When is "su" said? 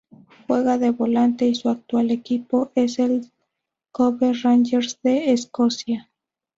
1.53-1.69